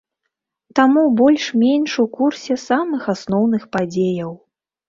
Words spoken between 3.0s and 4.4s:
асноўных падзеяў.